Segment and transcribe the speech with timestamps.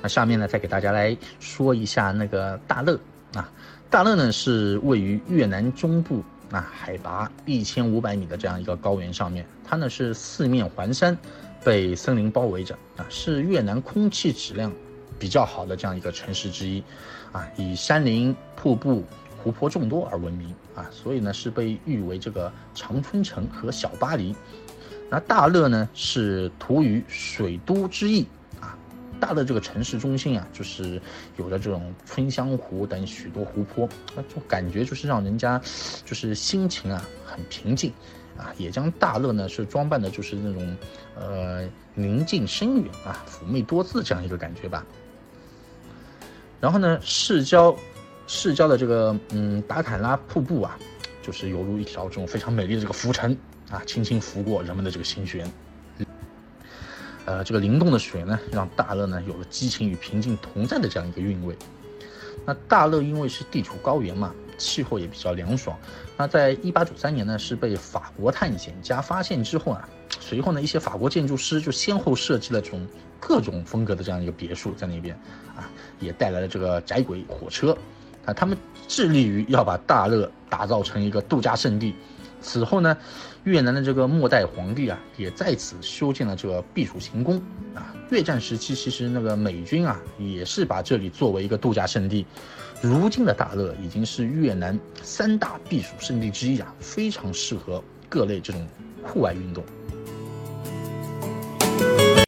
[0.00, 2.98] 那下面呢，再给大家来说一下那个大乐
[3.34, 3.50] 啊。
[3.90, 11.16] 大乐呢是位于越南中部啊，海拔一千五百米的这样一个高原上面，它呢是四面环山，
[11.64, 14.72] 被森林包围着啊，是越南空气质量
[15.18, 16.82] 比较好的这样一个城市之一
[17.32, 19.02] 啊，以山林、瀑布、
[19.42, 24.36] 湖泊众多而闻名啊，所以呢是被誉为这个长春城和小巴黎。
[25.10, 28.26] 那大乐呢是土语水都之意。
[29.18, 31.00] 大的这个城市中心啊，就是
[31.36, 35.60] 有着这种春香湖等许多湖泊，那种感觉就是让人家
[36.04, 37.92] 就是心情啊很平静
[38.36, 38.52] 啊。
[38.56, 40.76] 也将大乐呢是装扮的就是那种
[41.16, 44.86] 呃宁静深远啊妩媚多姿这样一个感觉吧。
[46.60, 47.76] 然后呢，市郊
[48.26, 50.78] 市郊的这个嗯达坎拉瀑布啊，
[51.22, 53.36] 就是犹如一条这种非常美丽的这个浮尘
[53.70, 55.48] 啊，轻轻拂过人们的这个心弦。
[57.28, 61.54] 呃，这个灵动的水呢，让大乐呢有了激情与平静同在的这样一个韵味。
[62.46, 65.78] 那大乐因为是地处高原嘛，气候也比较凉爽。
[66.16, 69.86] 那在一八九三年呢，是被法国探险家发现之后啊，
[70.18, 72.86] 随后呢，一些法国建筑师就先后设计了这种
[73.20, 75.14] 各种风格的这样一个别墅在那边
[75.54, 75.68] 啊，
[76.00, 77.76] 也带来了这个窄轨火车
[78.24, 78.56] 啊，他们
[78.86, 81.94] 致力于要把大乐打造成一个度假胜地。
[82.40, 82.96] 此后呢，
[83.44, 87.40] 越南的这个末代皇帝啊，也在此修建了这个避暑行宫
[87.74, 87.94] 啊。
[88.10, 92.24] 越战时期，其实那个美军啊，也是把这里作为一个度假胜地。
[92.80, 98.66] 如今的大乐已经是越南三大避暑胜地之一啊，非常适合各类这种
[99.02, 99.64] 户外运动。